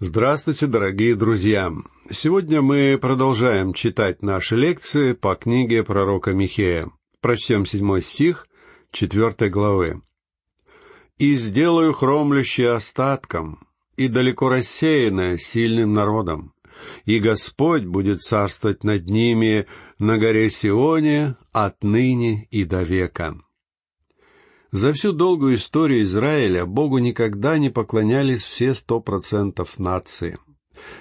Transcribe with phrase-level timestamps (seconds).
[0.00, 1.72] Здравствуйте, дорогие друзья!
[2.08, 6.92] Сегодня мы продолжаем читать наши лекции по книге пророка Михея.
[7.20, 8.46] Прочтем седьмой стих
[8.92, 10.00] четвертой главы.
[11.18, 13.66] «И сделаю хромлющее остатком,
[13.96, 16.54] и далеко рассеянное сильным народом,
[17.04, 19.66] и Господь будет царствовать над ними
[19.98, 23.40] на горе Сионе отныне и до века».
[24.70, 30.38] За всю долгую историю Израиля Богу никогда не поклонялись все сто процентов нации.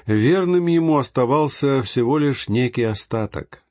[0.05, 3.64] Верным ему оставался всего лишь некий остаток.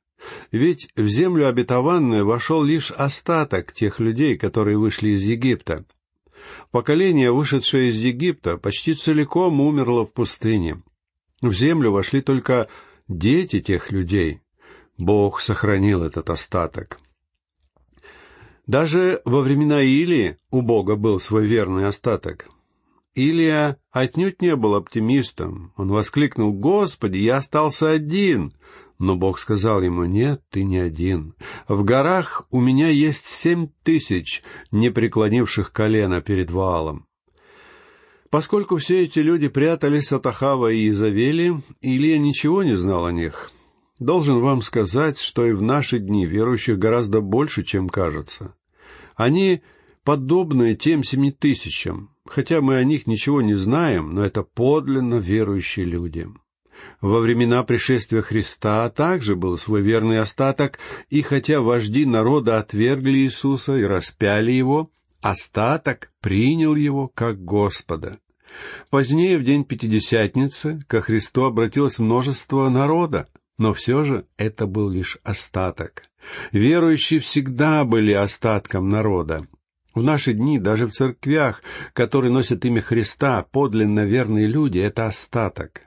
[0.53, 5.85] Ведь в землю обетованную вошел лишь остаток тех людей, которые вышли из Египта.
[6.71, 10.83] Поколение, вышедшее из Египта, почти целиком умерло в пустыне.
[11.41, 12.69] В землю вошли только
[13.09, 14.41] дети тех людей.
[14.99, 16.99] Бог сохранил этот остаток.
[18.67, 22.49] Даже во времена Илии у Бога был свой верный остаток.
[23.15, 25.73] Илия отнюдь не был оптимистом.
[25.77, 28.53] Он воскликнул, «Господи, я остался один!»
[28.99, 31.35] Но Бог сказал ему, «Нет, ты не один.
[31.69, 37.07] В горах у меня есть семь тысяч, не преклонивших колено перед Ваалом».
[38.31, 43.51] Поскольку все эти люди прятались от Ахава и Изавели, Илия ничего не знал о них.
[43.99, 48.55] Должен вам сказать, что и в наши дни верующих гораздо больше, чем кажется.
[49.15, 49.63] Они
[50.05, 55.87] подобны тем семи тысячам, хотя мы о них ничего не знаем, но это подлинно верующие
[55.87, 56.29] люди.
[57.01, 63.77] Во времена пришествия Христа также был свой верный остаток, и хотя вожди народа отвергли Иисуса
[63.77, 64.91] и распяли его,
[65.23, 68.19] остаток принял его как Господа.
[68.91, 73.27] Позднее, в день Пятидесятницы, ко Христу обратилось множество народа,
[73.59, 76.05] но все же это был лишь остаток.
[76.53, 79.47] Верующие всегда были остатком народа.
[79.95, 81.63] В наши дни даже в церквях,
[81.95, 85.83] которые носят имя Христа, подлинно верные люди— это остаток.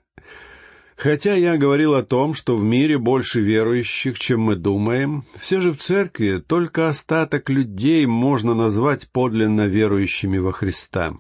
[0.96, 5.72] Хотя я говорил о том, что в мире больше верующих, чем мы думаем, все же
[5.72, 11.14] в церкви только остаток людей можно назвать подлинно верующими во Христа.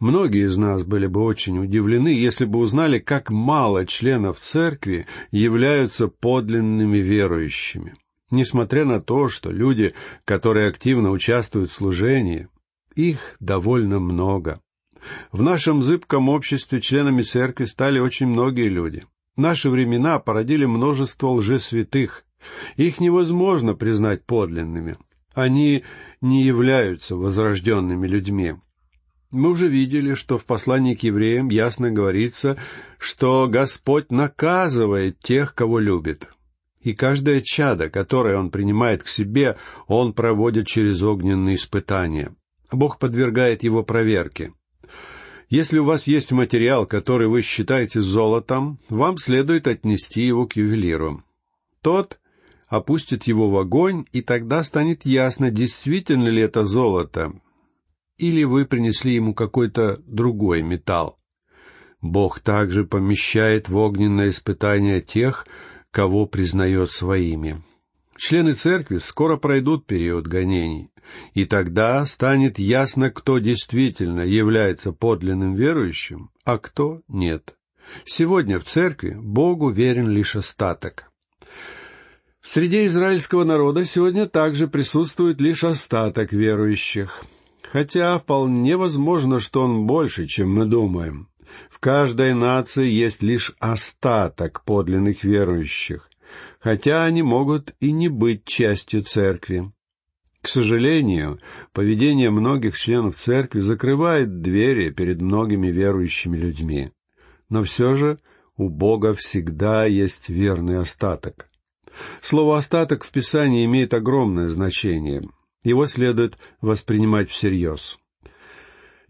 [0.00, 6.06] Многие из нас были бы очень удивлены, если бы узнали, как мало членов церкви являются
[6.06, 7.94] подлинными верующими.
[8.30, 9.94] Несмотря на то, что люди,
[10.24, 12.48] которые активно участвуют в служении,
[12.94, 14.60] их довольно много.
[15.32, 19.04] В нашем зыбком обществе членами церкви стали очень многие люди.
[19.36, 22.24] Наши времена породили множество лжесвятых.
[22.76, 24.96] Их невозможно признать подлинными.
[25.34, 25.84] Они
[26.20, 28.54] не являются возрожденными людьми.
[29.30, 32.56] Мы уже видели, что в послании к евреям ясно говорится,
[32.98, 36.28] что Господь наказывает тех, кого любит.
[36.80, 42.34] И каждое чадо, которое Он принимает к себе, Он проводит через огненные испытания.
[42.72, 44.54] Бог подвергает его проверке.
[45.50, 51.22] Если у вас есть материал, который вы считаете золотом, вам следует отнести его к ювелиру.
[51.82, 52.18] Тот
[52.66, 57.32] опустит его в огонь, и тогда станет ясно, действительно ли это золото,
[58.18, 61.18] или вы принесли ему какой-то другой металл.
[62.00, 65.46] Бог также помещает в огненное испытание тех,
[65.90, 67.62] кого признает своими.
[68.16, 70.90] Члены церкви скоро пройдут период гонений,
[71.34, 77.56] и тогда станет ясно, кто действительно является подлинным верующим, а кто нет.
[78.04, 81.10] Сегодня в церкви Богу верен лишь остаток.
[82.40, 87.24] В среде израильского народа сегодня также присутствует лишь остаток верующих—
[87.72, 91.28] Хотя вполне возможно, что он больше, чем мы думаем.
[91.70, 96.08] В каждой нации есть лишь остаток подлинных верующих,
[96.60, 99.70] хотя они могут и не быть частью церкви.
[100.40, 101.40] К сожалению,
[101.72, 106.90] поведение многих членов церкви закрывает двери перед многими верующими людьми.
[107.50, 108.18] Но все же
[108.56, 111.48] у Бога всегда есть верный остаток.
[112.22, 115.28] Слово «остаток» в Писании имеет огромное значение—
[115.68, 117.98] его следует воспринимать всерьез.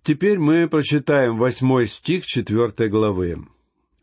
[0.03, 3.47] Теперь мы прочитаем восьмой стих четвертой главы.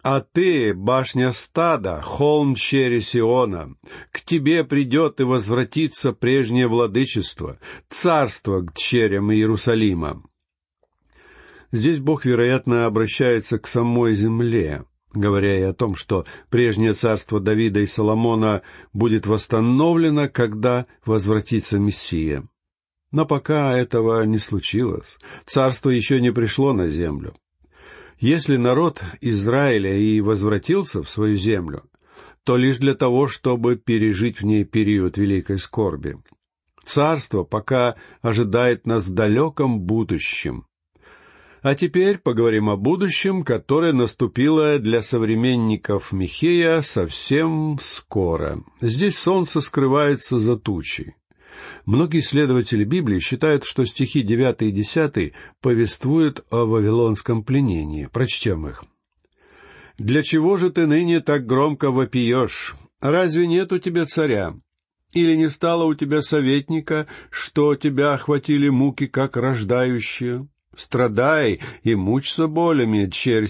[0.04, 3.76] «А ты, башня стада, холм черри Сиона,
[4.12, 7.58] к тебе придет и возвратится прежнее владычество,
[7.90, 10.22] царство к черям Иерусалима».
[11.72, 14.86] Здесь Бог, вероятно, обращается к самой земле,
[15.16, 18.62] говоря и о том, что прежнее царство Давида и Соломона
[18.94, 22.48] будет восстановлено, когда возвратится Мессия.
[23.12, 27.36] Но пока этого не случилось, царство еще не пришло на землю.
[28.20, 31.84] Если народ Израиля и возвратился в свою землю,
[32.44, 36.18] то лишь для того, чтобы пережить в ней период великой скорби.
[36.86, 40.68] Царство пока ожидает нас в далеком будущем.
[41.66, 48.64] А теперь поговорим о будущем, которое наступило для современников Михея совсем скоро.
[48.82, 51.16] Здесь солнце скрывается за тучей.
[51.88, 58.06] Многие исследователи Библии считают, что стихи 9 и 10 повествуют о вавилонском пленении.
[58.14, 58.84] Прочтем их.
[59.98, 62.76] «Для чего же ты ныне так громко вопиешь?
[63.02, 64.54] Разве нет у тебя царя?
[65.14, 70.48] Или не стало у тебя советника, что тебя охватили муки, как рождающие?
[70.76, 73.48] Страдай и мучься болями, черь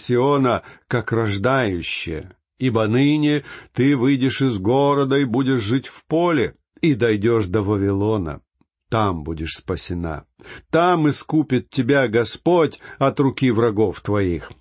[0.88, 2.36] как рождающая.
[2.58, 3.44] Ибо ныне
[3.74, 8.42] ты выйдешь из города и будешь жить в поле, и дойдешь до Вавилона.
[8.90, 10.26] Там будешь спасена.
[10.70, 14.52] Там искупит тебя Господь от руки врагов твоих.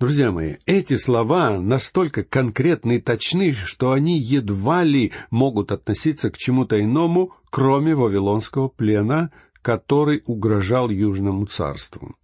[0.00, 6.38] Друзья мои, эти слова настолько конкретны и точны, что они едва ли могут относиться к
[6.38, 9.30] чему-то иному, кроме Вавилонского плена,
[9.62, 12.16] который угрожал Южному царству.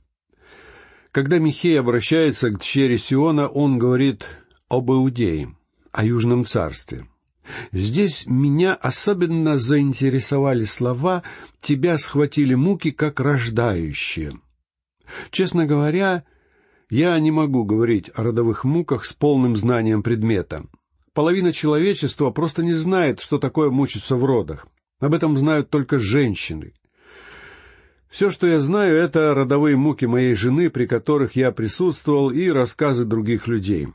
[1.12, 4.26] Когда Михей обращается к дщери Сиона, он говорит
[4.68, 5.56] об Иудее,
[5.92, 7.08] о Южном царстве.
[7.72, 11.22] Здесь меня особенно заинтересовали слова
[11.60, 14.32] «тебя схватили муки, как рождающие».
[15.30, 16.24] Честно говоря,
[16.90, 20.66] я не могу говорить о родовых муках с полным знанием предмета.
[21.14, 24.66] Половина человечества просто не знает, что такое мучиться в родах.
[25.00, 26.74] Об этом знают только женщины.
[28.16, 33.04] Все, что я знаю, это родовые муки моей жены, при которых я присутствовал, и рассказы
[33.04, 33.88] других людей.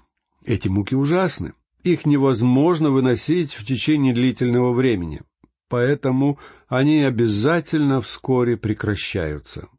[0.46, 1.54] Эти муки ужасны.
[1.82, 5.22] Их невозможно выносить в течение длительного времени.
[5.70, 6.38] Поэтому
[6.68, 9.70] они обязательно вскоре прекращаются.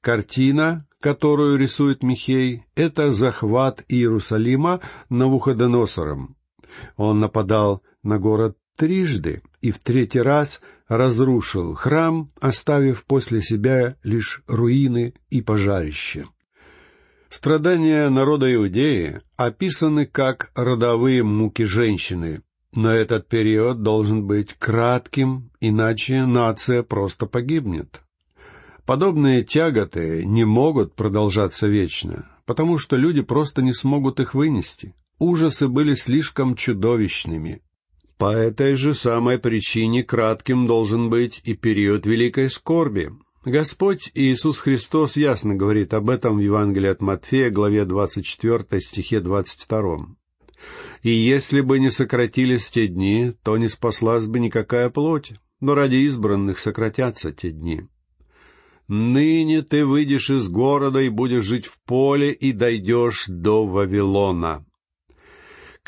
[0.00, 4.80] Картина, которую рисует Михей, это захват Иерусалима
[5.10, 6.36] Навуходоносором.
[6.96, 14.42] Он нападал на город трижды и в третий раз разрушил храм, оставив после себя лишь
[14.46, 16.24] руины и пожарище.
[17.28, 22.42] Страдания народа Иудеи описаны как родовые муки женщины,
[22.74, 28.00] но этот период должен быть кратким, иначе нация просто погибнет.
[28.86, 34.94] Подобные тяготы не могут продолжаться вечно, потому что люди просто не смогут их вынести.
[35.18, 37.60] Ужасы были слишком чудовищными.
[38.18, 43.12] По этой же самой причине кратким должен быть и период великой скорби.
[43.44, 50.16] Господь Иисус Христос ясно говорит об этом в Евангелии от Матфея, главе 24, стихе 22.
[51.04, 55.96] «И если бы не сократились те дни, то не спаслась бы никакая плоть, но ради
[55.96, 57.82] избранных сократятся те дни».
[58.88, 64.64] Ныне ты выйдешь из города и будешь жить в поле и дойдешь до Вавилона.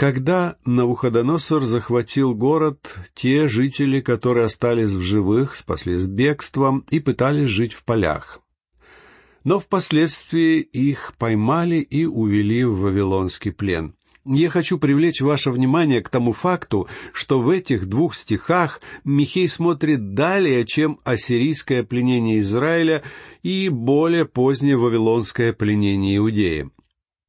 [0.01, 7.75] Когда Навуходоносор захватил город, те жители, которые остались в живых, спаслись бегством и пытались жить
[7.75, 8.41] в полях.
[9.45, 13.95] Но впоследствии их поймали и увели в вавилонский плен.
[14.25, 20.15] Я хочу привлечь ваше внимание к тому факту, что в этих двух стихах Михей смотрит
[20.15, 23.03] далее, чем ассирийское пленение Израиля
[23.43, 26.71] и более позднее вавилонское пленение Иудеи.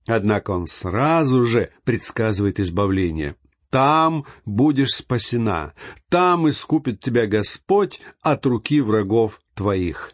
[0.07, 3.35] Однако он сразу же предсказывает избавление.
[3.69, 5.73] «Там будешь спасена,
[6.09, 10.13] там искупит тебя Господь от руки врагов твоих».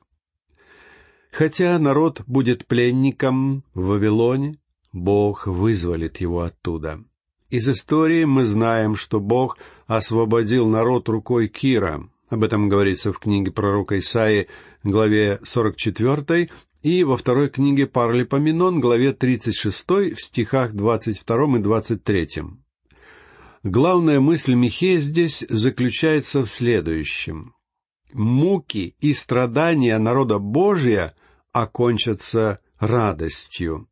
[1.31, 4.59] Хотя народ будет пленником в Вавилоне,
[4.91, 7.03] Бог вызволит его оттуда.
[7.49, 12.09] Из истории мы знаем, что Бог освободил народ рукой Кира.
[12.29, 14.47] Об этом говорится в книге пророка Исаии,
[14.83, 16.49] главе 44,
[16.83, 22.29] и во второй книге Парлипоменон, главе 36, в стихах 22 и 23.
[23.63, 27.53] Главная мысль Михея здесь заключается в следующем.
[28.13, 31.15] Муки и страдания народа Божия
[31.51, 33.89] окончатся радостью.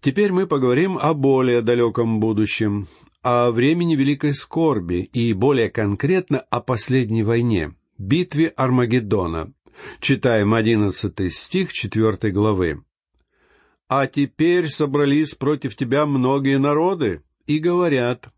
[0.00, 2.88] Теперь мы поговорим о более далеком будущем,
[3.22, 9.54] о времени Великой Скорби и более конкретно о последней войне, битве Армагеддона.
[10.00, 12.82] Читаем одиннадцатый стих четвертой главы.
[13.88, 18.28] «А теперь собрались против тебя многие народы и говорят,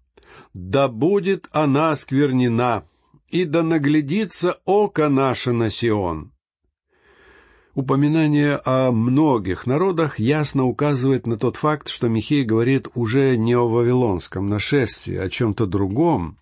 [0.55, 2.85] да будет она сквернена,
[3.29, 6.33] и да наглядится око наше на Сион».
[7.77, 13.69] Упоминание о многих народах ясно указывает на тот факт, что Михей говорит уже не о
[13.69, 16.39] вавилонском нашествии, а о чем-то другом.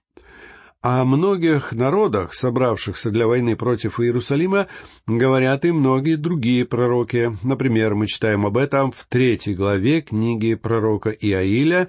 [0.84, 4.66] О многих народах, собравшихся для войны против Иерусалима,
[5.06, 7.34] говорят и многие другие пророки.
[7.42, 11.88] Например, мы читаем об этом в третьей главе книги пророка Иаиля,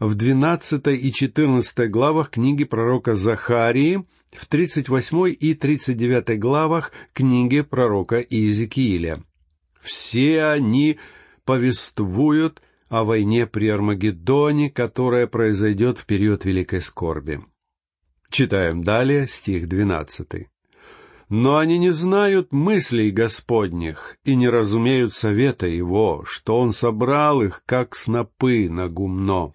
[0.00, 8.18] в двенадцатой и четырнадцатой главах книги пророка Захарии— в 38 и 39 главах книги пророка
[8.18, 9.22] Иезекииля.
[9.80, 10.98] Все они
[11.44, 17.40] повествуют о войне при Армагеддоне, которая произойдет в период Великой Скорби.
[18.32, 20.48] Читаем далее стих двенадцатый.
[21.28, 27.62] Но они не знают мыслей Господних и не разумеют совета Его, что Он собрал их,
[27.66, 29.52] как снопы на гумно.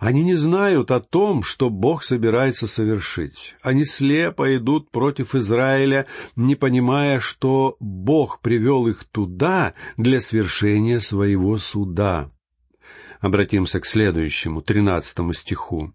[0.00, 3.54] Они не знают о том, что Бог собирается совершить.
[3.62, 11.58] Они слепо идут против Израиля, не понимая, что Бог привел их туда для свершения своего
[11.58, 12.28] суда.
[13.20, 15.94] Обратимся к следующему, тринадцатому стиху.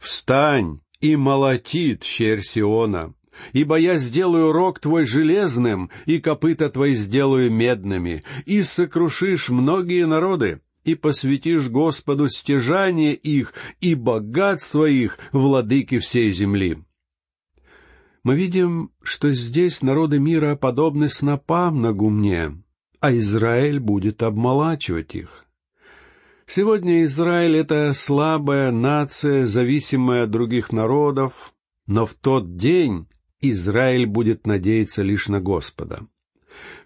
[0.00, 3.14] «Встань и молотит, черь Сиона,
[3.52, 10.62] ибо я сделаю рог твой железным, и копыта твои сделаю медными, и сокрушишь многие народы,
[10.84, 16.78] и посвятишь Господу стяжание их и богатство их, владыки всей земли».
[18.22, 22.62] Мы видим, что здесь народы мира подобны снопам на гумне,
[23.00, 25.39] а Израиль будет обмолачивать их.
[26.52, 31.54] Сегодня Израиль— это слабая нация, зависимая от других народов,
[31.86, 33.06] но в тот день
[33.40, 36.08] Израиль будет надеяться лишь на Господа.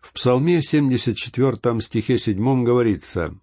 [0.02, 3.34] В Псалме 74 стихе 7 говорится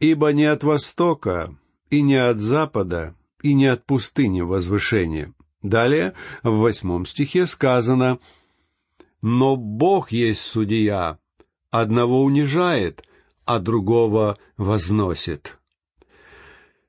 [0.00, 1.56] «Ибо не от востока,
[1.90, 5.32] и не от запада, и не от пустыни возвышение».
[5.62, 8.18] Далее, в восьмом стихе сказано
[9.22, 11.18] «Но Бог есть судья,
[11.70, 13.04] одного унижает,
[13.44, 15.58] а другого возносит».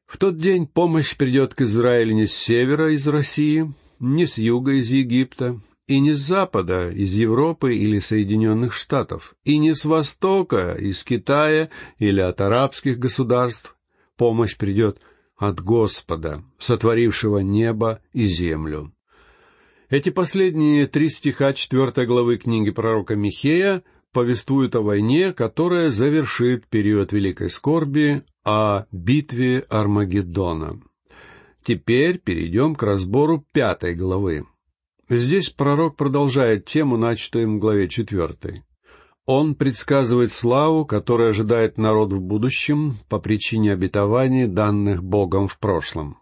[0.05, 4.73] В тот день помощь придет к Израилю не с севера из России, не с юга
[4.73, 10.75] из Египта, и не с запада, из Европы или Соединенных Штатов, и не с востока,
[10.79, 13.75] из Китая или от арабских государств.
[14.15, 14.99] Помощь придет
[15.35, 18.93] от Господа, сотворившего небо и землю.
[19.89, 23.83] Эти последние три стиха четвертой главы книги пророка Михея
[24.13, 30.79] повествуют о войне, которая завершит период Великой Скорби, о битве Армагеддона.
[31.63, 34.45] Теперь перейдем к разбору пятой главы.
[35.09, 38.63] Здесь пророк продолжает тему, начатую в главе четвертой.
[39.25, 46.17] Он предсказывает славу, которая ожидает народ в будущем по причине обетований, данных Богом в прошлом.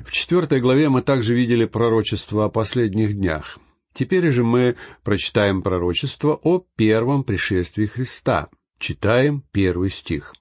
[0.00, 3.58] В четвертой главе мы также видели пророчество о последних днях.
[3.92, 8.48] Теперь же мы прочитаем пророчество о первом пришествии Христа.
[8.78, 10.34] Читаем первый стих.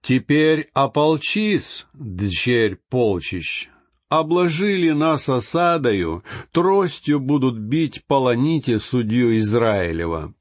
[0.00, 3.68] Теперь ополчись, дщерь полчищ,
[4.08, 6.22] обложили нас осадою,
[6.52, 10.32] тростью будут бить полоните судью Израилева.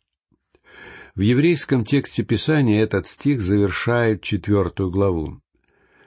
[1.16, 5.42] В еврейском тексте Писания этот стих завершает четвертую главу.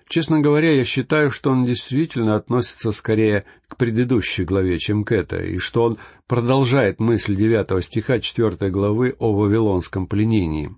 [0.08, 5.56] Честно говоря, я считаю, что он действительно относится скорее к предыдущей главе, чем к этой,
[5.56, 10.74] и что он продолжает мысль девятого стиха четвертой главы о вавилонском пленении.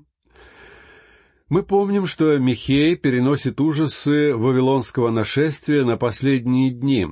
[1.49, 7.07] Мы помним, что Михей переносит ужасы вавилонского нашествия на последние дни,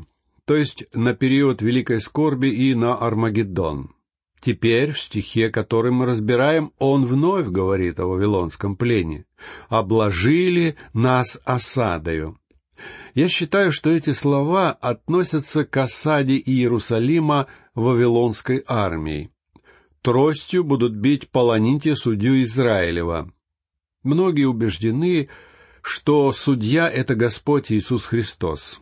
[0.45, 3.91] то есть на период Великой Скорби и на Армагеддон.
[4.41, 9.25] Теперь, в стихе, который мы разбираем, он вновь говорит о вавилонском плене.
[9.69, 12.39] «Обложили нас осадою».
[13.15, 19.31] Я считаю, что эти слова относятся к осаде Иерусалима вавилонской армией.
[20.03, 23.33] Тростью будут бить полоните судью Израилева.
[24.05, 25.29] Многие убеждены,
[25.83, 28.81] что судья— это Господь Иисус Христос.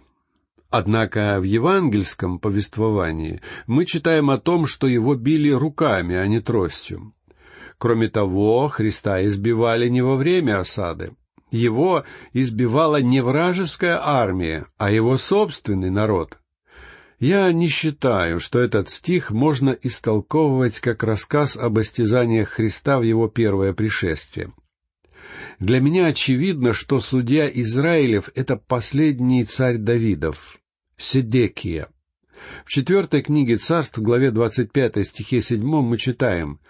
[0.70, 7.12] Однако в евангельском повествовании мы читаем о том, что его били руками, а не тростью.
[7.78, 11.12] Кроме того, Христа избивали не во время осады.
[11.50, 16.38] Его избивала не вражеская армия, а его собственный народ.
[17.20, 23.28] Я не считаю, что этот стих можно истолковывать как рассказ об остязаниях Христа в его
[23.28, 24.52] первое пришествие—
[25.59, 30.59] для меня очевидно, что судья Израилев— это последний царь Давидов,
[30.97, 31.88] Седекия.
[32.64, 36.61] В четвертой книге царств, главе 25 стихе 7 мы читаем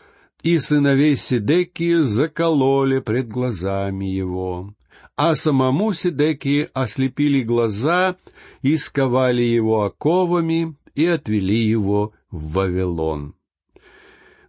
[0.42, 4.74] «И сыновей Седекии закололи пред глазами его,
[5.16, 8.16] а самому Седекии ослепили глаза
[8.62, 13.34] и сковали его оковами и отвели его в Вавилон».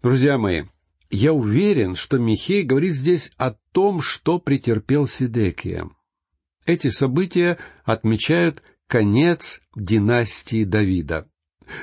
[0.03, 0.63] Друзья мои,
[1.09, 5.89] я уверен, что Михей говорит здесь о том, что претерпел Сидекия.
[6.65, 11.27] Эти события отмечают конец династии Давида.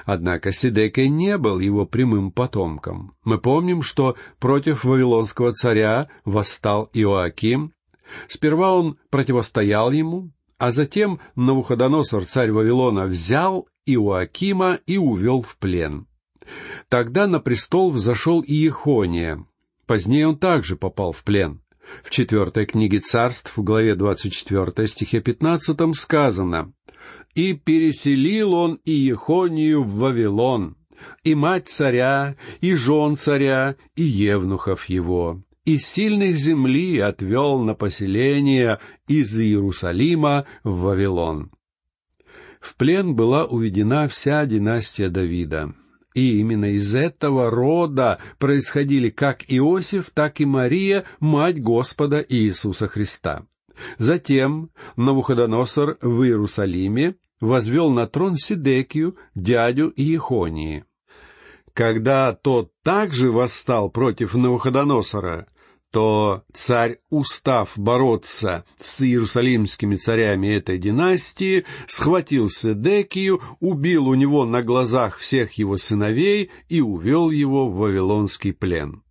[0.07, 3.15] Однако Сидекия не был его прямым потомком.
[3.25, 7.73] Мы помним, что против вавилонского царя восстал Иоаким.
[8.29, 16.07] Сперва он противостоял ему, а затем Навуходоносор, царь Вавилона, взял Иоакима и увел в плен.
[16.89, 19.45] Тогда на престол взошел Иехония.
[19.87, 21.61] Позднее он также попал в плен.
[22.03, 26.73] В четвертой книге царств, в главе 24 стихе 15 сказано
[27.35, 30.77] «И переселил он и Ехонию в Вавилон,
[31.23, 38.79] и мать царя, и жен царя, и евнухов его, и сильных земли отвел на поселение
[39.09, 41.51] из Иерусалима в Вавилон».
[42.61, 45.75] В плен была уведена вся династия Давида.
[46.15, 53.47] И именно из этого рода происходили как Иосиф, так и Мария, мать Господа Иисуса Христа.
[53.99, 60.85] Затем Навуходоносор в Иерусалиме возвел на трон Сидекию, дядю Иехонии.
[61.73, 65.49] Когда тот также восстал против Навуходоносора,
[65.95, 74.65] то царь, устав бороться с иерусалимскими царями этой династии, схватил Седекию, убил у него на
[74.65, 79.05] глазах всех его сыновей и увел его в вавилонский плен.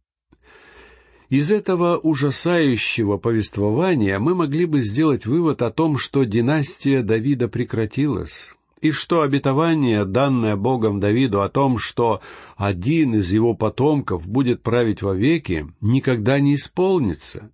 [1.30, 8.50] Из этого ужасающего повествования мы могли бы сделать вывод о том, что династия Давида прекратилась,
[8.84, 12.22] и что обетование, данное Богом Давиду о том, что
[12.58, 17.50] один из его потомков будет править вовеки, никогда не исполнится.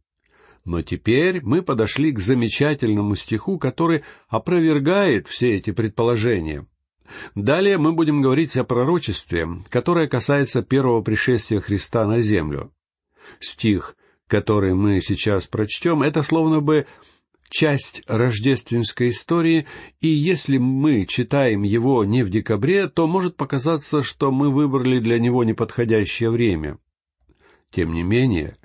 [0.65, 6.65] Но теперь мы подошли к замечательному стиху, который опровергает все эти предположения.
[7.35, 12.73] Далее мы будем говорить о пророчестве, которое касается первого пришествия Христа на землю.
[13.39, 13.95] Стих,
[14.25, 16.87] который мы сейчас прочтем, это словно бы
[17.49, 19.65] часть рождественской истории,
[19.99, 25.19] и если мы читаем его не в декабре, то может показаться, что мы выбрали для
[25.19, 26.77] него неподходящее время.
[27.71, 28.57] Тем не менее,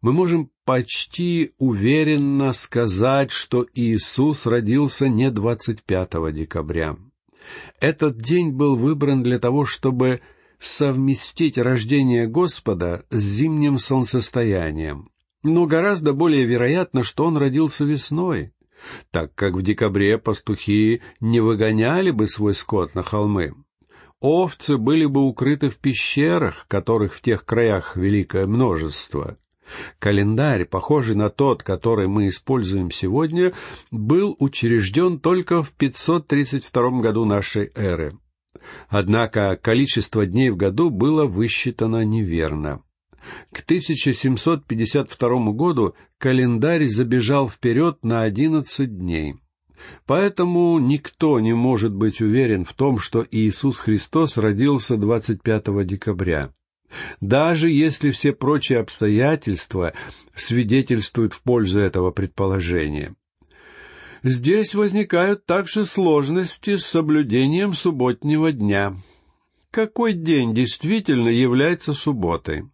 [0.00, 6.96] мы можем почти уверенно сказать, что Иисус родился не 25 декабря.
[7.80, 10.20] Этот день был выбран для того, чтобы
[10.58, 15.11] совместить рождение Господа с зимним солнцестоянием
[15.42, 18.52] но гораздо более вероятно, что он родился весной,
[19.10, 23.54] так как в декабре пастухи не выгоняли бы свой скот на холмы.
[24.20, 29.36] Овцы были бы укрыты в пещерах, которых в тех краях великое множество.
[29.98, 33.52] Календарь, похожий на тот, который мы используем сегодня,
[33.90, 38.16] был учрежден только в 532 году нашей эры.
[38.88, 42.82] Однако количество дней в году было высчитано неверно.
[43.52, 49.36] К 1752 году календарь забежал вперед на одиннадцать дней.
[50.06, 56.52] Поэтому никто не может быть уверен в том, что Иисус Христос родился 25 декабря.
[57.20, 59.94] Даже если все прочие обстоятельства
[60.34, 63.14] свидетельствуют в пользу этого предположения.
[64.22, 68.94] Здесь возникают также сложности с соблюдением субботнего дня.
[69.72, 72.68] Какой день действительно является субботой?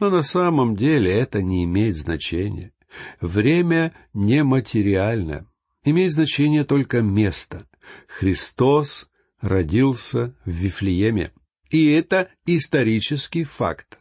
[0.00, 2.72] Но на самом деле это не имеет значения.
[3.20, 5.46] Время нематериально.
[5.84, 7.66] Имеет значение только место.
[8.06, 9.08] Христос
[9.40, 11.32] родился в Вифлееме.
[11.70, 13.98] И это исторический факт.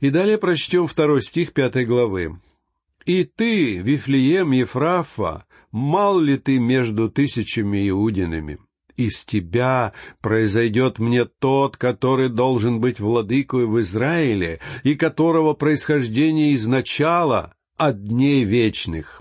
[0.00, 2.40] И далее прочтем второй стих пятой главы.
[3.06, 8.58] «И ты, Вифлеем Ефрафа, мал ли ты между тысячами иудинами?
[8.96, 17.54] Из тебя произойдет мне тот, который должен быть владыкой в Израиле, и которого происхождение изначала
[17.76, 19.20] от дней вечных».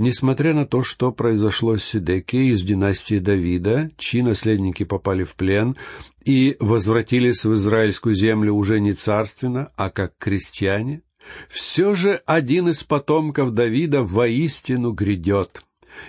[0.00, 5.76] Несмотря на то, что произошло с Сидеки из династии Давида, чьи наследники попали в плен
[6.24, 11.02] и возвратились в израильскую землю уже не царственно, а как крестьяне,
[11.48, 15.62] все же один из потомков Давида воистину грядет—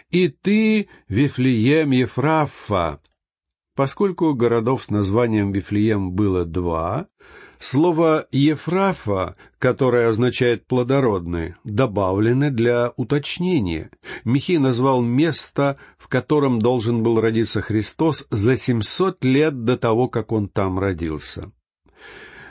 [0.10, 3.02] и ты, Вифлеем Ефрафа.
[3.76, 7.08] Поскольку городов с названием Вифлеем было два,
[7.60, 13.92] слово Ефрафа, которое означает «плодородный», добавлено для уточнения.
[14.24, 20.32] Михей назвал место, в котором должен был родиться Христос за семьсот лет до того, как
[20.32, 21.52] он там родился.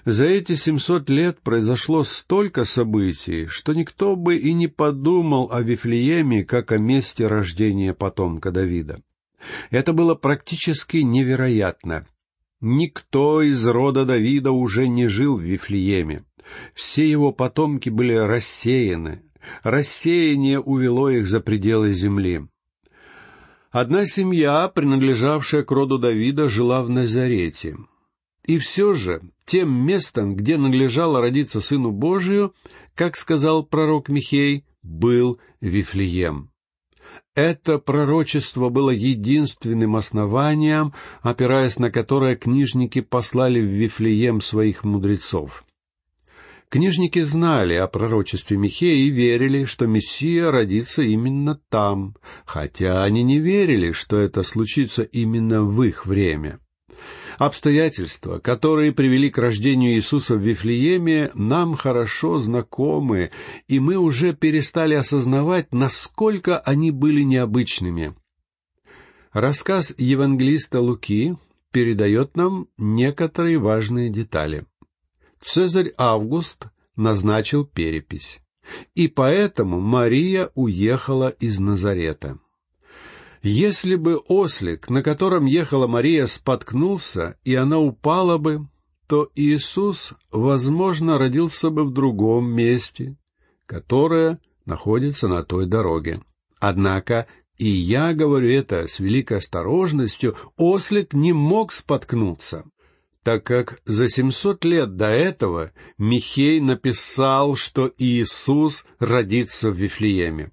[0.08, 6.46] За эти семьсот лет произошло столько событий, что никто бы и не подумал о Вифлееме
[6.46, 9.02] как о месте рождения потомка Давида.
[9.68, 12.06] Это было практически невероятно.
[12.62, 16.24] Никто из рода Давида уже не жил в Вифлееме.
[16.72, 19.24] Все его потомки были рассеяны.
[19.62, 22.46] Рассеяние увело их за пределы земли.
[23.70, 27.76] Одна семья, принадлежавшая к роду Давида, жила в Назарете.
[28.46, 32.54] И все же тем местом, где надлежало родиться Сыну Божию,
[32.94, 36.50] как сказал пророк Михей, был Вифлеем.
[37.34, 45.64] Это пророчество было единственным основанием, опираясь на которое книжники послали в Вифлеем своих мудрецов.
[46.68, 53.38] Книжники знали о пророчестве Михея и верили, что Мессия родится именно там, хотя они не
[53.38, 56.58] верили, что это случится именно в их время.
[57.38, 63.30] Обстоятельства, которые привели к рождению Иисуса в Вифлееме, нам хорошо знакомы,
[63.68, 68.16] и мы уже перестали осознавать, насколько они были необычными.
[69.32, 71.36] Рассказ евангелиста Луки
[71.70, 74.66] передает нам некоторые важные детали.
[75.40, 78.40] Цезарь Август назначил перепись,
[78.96, 82.40] и поэтому Мария уехала из Назарета.
[83.42, 88.68] Если бы ослик, на котором ехала Мария, споткнулся, и она упала бы,
[89.06, 93.16] то Иисус, возможно, родился бы в другом месте,
[93.66, 96.20] которое находится на той дороге.
[96.60, 102.64] Однако, и я говорю это с великой осторожностью, ослик не мог споткнуться,
[103.22, 110.50] так как за семьсот лет до этого Михей написал, что Иисус родится в Вифлееме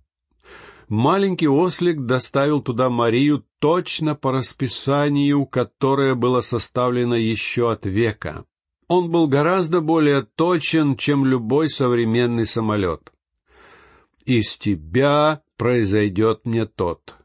[0.90, 8.46] маленький ослик доставил туда Марию точно по расписанию, которое было составлено еще от века.
[8.88, 13.12] Он был гораздо более точен, чем любой современный самолет.
[14.26, 17.16] «Из тебя произойдет мне тот».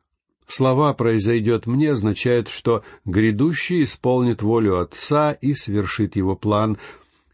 [0.47, 6.77] Слова «произойдет мне» означают, что грядущий исполнит волю Отца и свершит его план,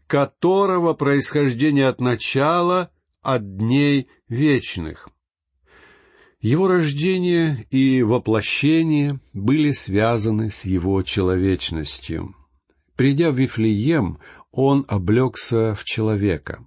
[0.05, 5.09] которого происхождение от начала, от дней вечных—
[6.47, 12.35] его рождение и воплощение были связаны с его человечностью.
[12.95, 14.19] Придя в Вифлеем,
[14.51, 16.65] он облегся в человека.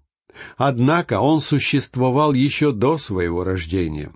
[0.56, 4.12] Однако он существовал еще до своего рождения.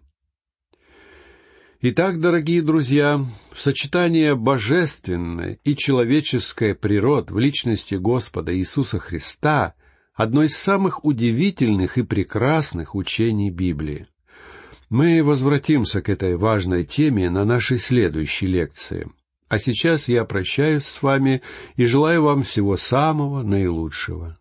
[1.80, 3.24] Итак, дорогие друзья,
[3.54, 9.74] сочетание божественной и человеческой природ в личности Господа Иисуса Христа—
[10.14, 14.06] одно из самых удивительных и прекрасных учений Библии.
[14.94, 19.08] Мы возвратимся к этой важной теме на нашей следующей лекции.
[19.48, 21.42] А сейчас я прощаюсь с вами
[21.74, 24.38] и желаю вам всего самого наилучшего.